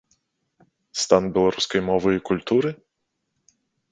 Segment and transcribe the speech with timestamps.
[1.01, 2.69] Стан беларускай мовы і культуры?